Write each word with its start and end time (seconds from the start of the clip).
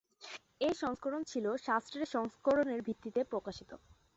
এই 0.59 0.73
সংস্করণ 0.73 1.21
ছিল 1.23 1.45
শাস্ত্রের 1.65 2.05
সংস্করণের 2.07 2.79
ভিত্তিতে 2.81 3.21
প্রকাশিত। 3.23 3.71